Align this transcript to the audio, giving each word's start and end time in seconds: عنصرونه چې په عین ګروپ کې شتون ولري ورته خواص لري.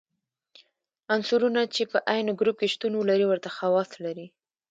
عنصرونه 1.13 1.61
چې 1.75 1.83
په 1.91 1.97
عین 2.11 2.27
ګروپ 2.39 2.57
کې 2.61 2.67
شتون 2.73 2.93
ولري 2.95 3.25
ورته 3.27 3.49
خواص 3.55 3.89
لري. 4.05 4.27